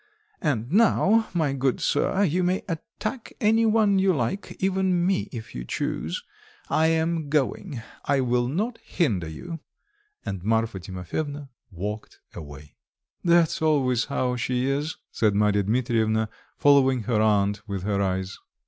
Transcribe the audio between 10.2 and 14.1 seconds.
And Marfa Timofyevna walked away. "That's always